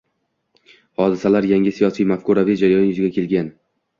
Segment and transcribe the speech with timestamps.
[1.01, 3.55] Hodisalar yangi siyosiy-mafkuraviy jarayon yuzaga kelgan